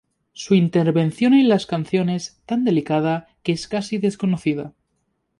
[0.33, 4.73] Su intervención en las canciones, tan delicada, que es casi desconocida.